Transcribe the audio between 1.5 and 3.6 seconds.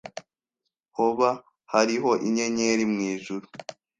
hariho inyenyeri mwijuru?